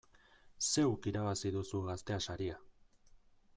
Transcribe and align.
Zeuk 0.67 1.09
irabazi 1.11 1.53
duzu 1.57 1.83
Gaztea 1.91 2.19
saria! 2.29 2.59